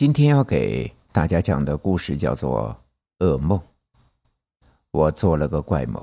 [0.00, 2.74] 今天要给大家讲的故事叫做
[3.22, 3.58] 《噩梦》。
[4.92, 6.02] 我做了个怪梦，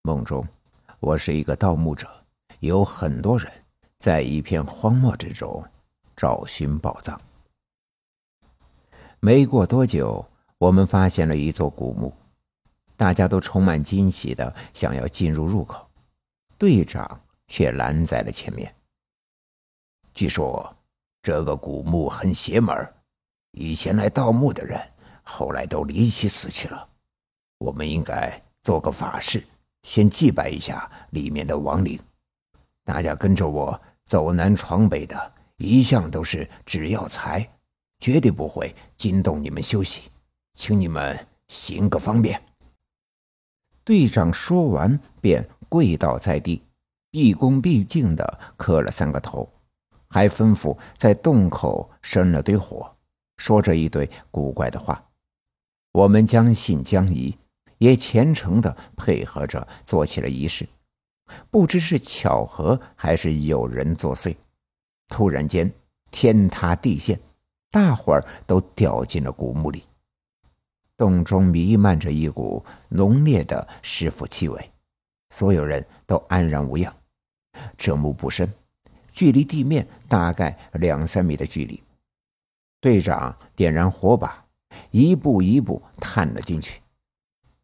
[0.00, 0.42] 梦中
[1.00, 2.08] 我是一个盗墓者，
[2.60, 3.52] 有很多人
[3.98, 5.62] 在一片荒漠之中
[6.16, 7.20] 找寻宝藏。
[9.20, 10.26] 没过多久，
[10.56, 12.10] 我们发现了一座古墓，
[12.96, 15.86] 大家都充满惊喜的想要进入入口，
[16.56, 18.74] 队长却拦在了前面。
[20.14, 20.74] 据说
[21.20, 22.74] 这个古墓很邪门
[23.52, 24.80] 以前来盗墓的人，
[25.22, 26.88] 后来都离奇死去了。
[27.58, 29.42] 我们应该做个法事，
[29.82, 31.98] 先祭拜一下里面的亡灵。
[32.84, 37.48] 大家跟着我走南闯北的，一向都是只要财，
[37.98, 40.10] 绝对不会惊动你们休息，
[40.54, 42.40] 请你们行个方便。
[43.84, 46.62] 队长说完，便跪倒在地，
[47.10, 49.48] 毕恭毕敬的磕了三个头，
[50.08, 52.90] 还吩咐在洞口生了堆火。
[53.40, 55.02] 说着一堆古怪的话，
[55.92, 57.34] 我们将信将疑，
[57.78, 60.68] 也虔诚的配合着做起了仪式。
[61.50, 64.36] 不知是巧合还是有人作祟，
[65.08, 65.72] 突然间
[66.10, 67.18] 天塌地陷，
[67.70, 69.84] 大伙儿都掉进了古墓里。
[70.98, 74.70] 洞中弥漫着一股浓烈的尸腐气味，
[75.30, 76.94] 所有人都安然无恙。
[77.78, 78.52] 这墓不深，
[79.12, 81.82] 距离地面大概两三米的距离。
[82.80, 84.44] 队长点燃火把，
[84.90, 86.80] 一步一步探了进去。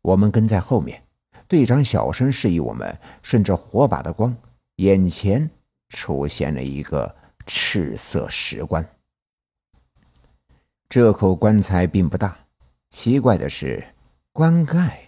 [0.03, 1.03] 我们跟在后面。
[1.49, 4.37] 队长小声示意我们顺着火把的光，
[4.77, 5.49] 眼前
[5.91, 7.15] 出现了一个
[7.47, 8.85] 赤色石棺。
[10.89, 12.37] 这口棺材并不大，
[12.91, 13.95] 奇怪的是，
[14.33, 15.01] 棺盖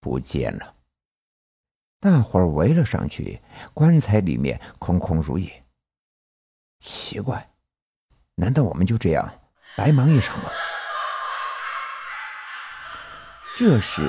[0.00, 0.74] 不见了。
[2.00, 3.38] 大伙儿围了上去，
[3.74, 5.64] 棺材里面空空如也。
[6.80, 7.46] 奇怪，
[8.36, 9.30] 难道我们就这样？
[9.76, 10.50] 白忙一场吗？
[13.56, 14.08] 这时，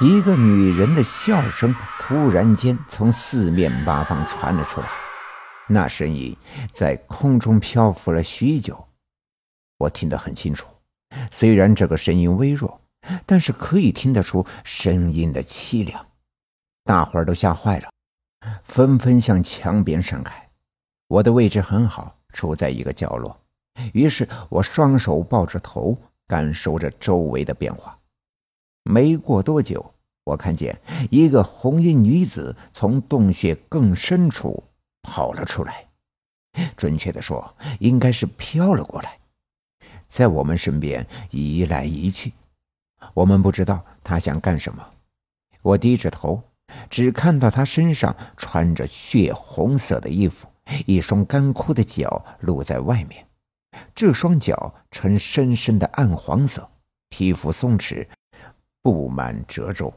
[0.00, 4.88] 一个女人的笑声突然间从四面八方传了出来，
[5.68, 6.34] 那声音
[6.72, 8.88] 在空中漂浮了许久，
[9.76, 10.66] 我听得很清楚。
[11.30, 12.80] 虽然这个声音微弱，
[13.26, 16.06] 但是可以听得出声音的凄凉。
[16.82, 17.90] 大伙儿都吓坏了，
[18.62, 20.48] 纷纷向墙边闪开。
[21.08, 23.38] 我的位置很好，处在一个角落。
[23.92, 25.96] 于是我双手抱着头，
[26.26, 27.98] 感受着周围的变化。
[28.82, 30.78] 没过多久，我看见
[31.10, 34.62] 一个红衣女子从洞穴更深处
[35.02, 35.86] 跑了出来，
[36.76, 39.18] 准确的说，应该是飘了过来，
[40.08, 42.32] 在我们身边移来移去。
[43.12, 44.86] 我们不知道她想干什么。
[45.62, 46.42] 我低着头，
[46.88, 50.46] 只看到她身上穿着血红色的衣服，
[50.86, 53.26] 一双干枯的脚露在外面。
[53.94, 56.70] 这双脚呈深深的暗黄色，
[57.08, 58.06] 皮肤松弛，
[58.82, 59.92] 布满褶皱。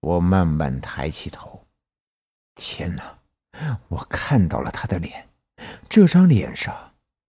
[0.00, 1.64] 我慢慢抬起头，
[2.54, 3.18] 天哪！
[3.88, 5.28] 我看到了他的脸，
[5.88, 6.74] 这张脸上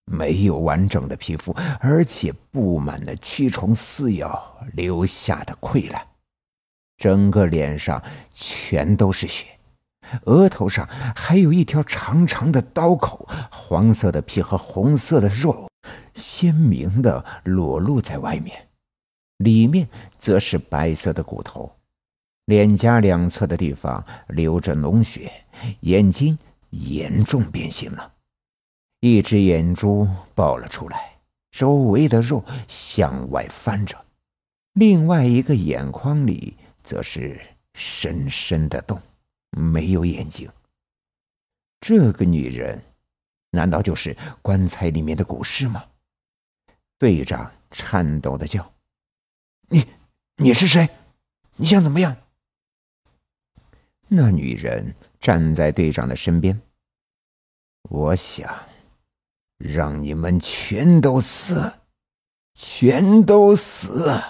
[0.05, 6.05] 没有完整的皮肤，而且布满了蛆虫撕咬留下的溃烂，
[6.97, 8.03] 整个脸上
[8.33, 9.45] 全都是血。
[10.25, 15.69] 额头上还有一条长长的刀口，黄色的皮和红色的肉
[16.13, 18.67] 鲜明的裸露在外面，
[19.37, 21.71] 里面则是白色的骨头。
[22.45, 25.31] 脸颊两侧的地方流着脓血，
[25.81, 26.37] 眼睛
[26.69, 28.13] 严重变形了，
[28.99, 31.17] 一只眼珠爆了出来，
[31.51, 33.97] 周围的肉向外翻着，
[34.73, 37.41] 另外一个眼眶里则是
[37.73, 39.01] 深深的洞。
[39.55, 40.51] 没有眼睛。
[41.79, 42.83] 这个女人，
[43.51, 45.85] 难道就是棺材里面的古尸吗？
[46.97, 48.73] 队长颤抖的叫
[49.69, 49.87] ：“你，
[50.37, 50.89] 你是谁？
[51.55, 52.15] 你想怎么样？”
[54.07, 56.61] 那女人站在队长的身边。
[57.89, 58.53] 我想，
[59.57, 61.73] 让你们全都死，
[62.53, 64.21] 全都死。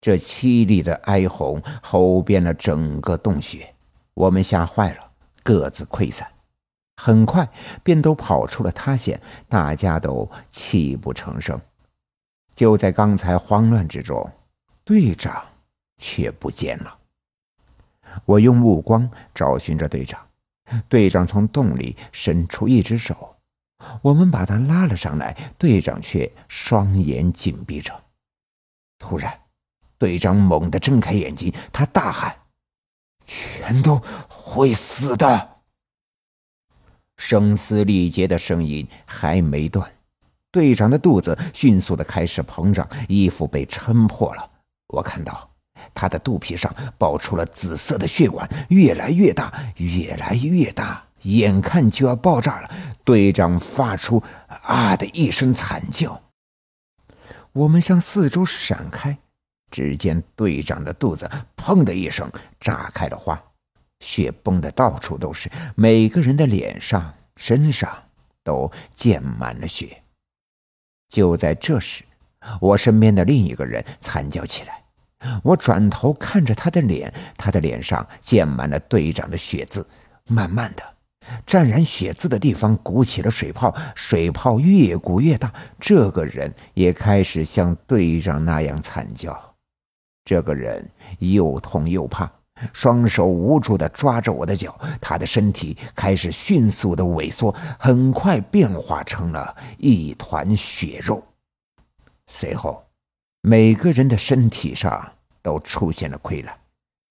[0.00, 3.74] 这凄厉的哀嚎吼遍了整个洞穴。
[4.14, 5.12] 我们吓坏了，
[5.42, 6.26] 各自溃散，
[6.96, 7.48] 很快
[7.82, 11.60] 便都跑出了塌陷，大家都泣不成声。
[12.54, 14.30] 就在刚才慌乱之中，
[14.84, 15.42] 队长
[15.96, 16.98] 却不见了。
[18.24, 20.20] 我用目光找寻着队长，
[20.88, 23.36] 队长从洞里伸出一只手，
[24.02, 27.94] 我们把他拉了上来，队长却双眼紧闭着。
[28.98, 29.40] 突然，
[29.96, 32.36] 队长猛地睁开眼睛，他大喊。
[33.30, 35.50] 全都会死的！
[37.16, 39.92] 声嘶力竭的声音还没断，
[40.50, 44.50] 队长的肚子迅速的开始膨胀，衣服被撑破了。
[44.88, 45.48] 我看到
[45.94, 52.70] 他的肚皮上爆出了紫色的血管，越来越大，越来越大，眼看就要爆炸了。
[53.04, 54.24] 队长发出
[54.64, 56.22] “啊”的一声惨叫，
[57.52, 59.18] 我们向四周闪开，
[59.70, 63.42] 只见队长的肚子“砰”的一声炸开了花，
[64.00, 67.90] 血崩的到处都是，每个人的脸上、身上
[68.42, 70.02] 都溅满了血。
[71.08, 72.04] 就在这时，
[72.60, 74.82] 我身边的另一个人惨叫起来。
[75.42, 79.86] 我转头看着他的脸，他的脸上溅满了队长的血渍。
[80.26, 80.82] 慢慢的，
[81.44, 85.52] 沾染血渍的地方鼓起了水泡，水泡越鼓越大。
[85.78, 89.49] 这个人也开始像队长那样惨叫。
[90.30, 90.88] 这个人
[91.18, 92.30] 又痛又怕，
[92.72, 101.20] 双手无助地抓着我的脚，他的身体开始迅速地萎缩，很快变化成了一团血肉。
[102.28, 102.80] 随后，
[103.40, 105.04] 每个人的身体上
[105.42, 106.56] 都出现了溃烂，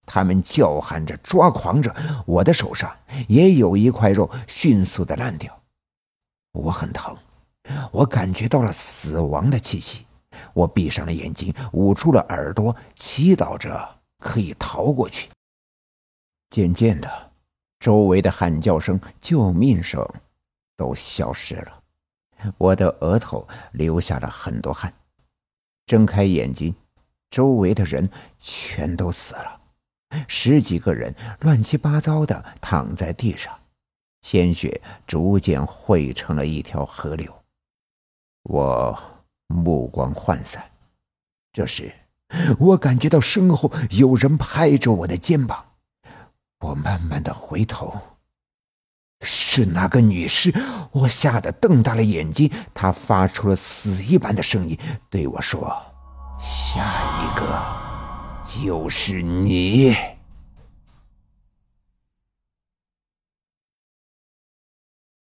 [0.06, 1.94] 他们叫喊着、抓狂着。
[2.26, 2.90] 我的手上
[3.28, 5.54] 也有一块肉迅速的烂掉，
[6.54, 7.18] 我很疼，
[7.92, 10.06] 我感觉到了死亡的气息。
[10.54, 15.30] 我闭上了眼睛，捂住了耳朵，祈祷着可以逃过去。
[16.50, 17.32] 渐渐的，
[17.80, 20.08] 周围的喊叫声、救命声
[20.76, 21.84] 都消失了，
[22.58, 24.94] 我的额头流下了很多汗。
[25.86, 26.76] 睁开眼睛，
[27.32, 28.10] 周围的人
[28.40, 29.62] 全都死了，
[30.28, 33.60] 十几个人乱七八糟的躺在地上，
[34.22, 37.34] 鲜血逐渐汇成了一条河流。
[38.44, 39.00] 我
[39.50, 40.64] 目光涣散，
[41.52, 41.92] 这时
[42.60, 45.66] 我感觉到身后有人拍着我的肩膀。
[46.60, 47.98] 我慢慢的回头，
[49.22, 50.54] 是那个女尸。
[50.92, 52.52] 我吓得瞪大了眼睛。
[52.74, 54.78] 她发出了死一般的声音，
[55.10, 55.76] 对我说
[56.38, 56.84] ：“下
[57.24, 57.66] 一个
[58.46, 59.96] 就是你。”